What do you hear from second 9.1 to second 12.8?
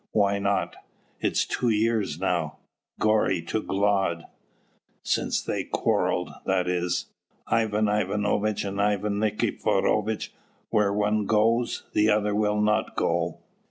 Nikiforovitch; and where one goes, the other will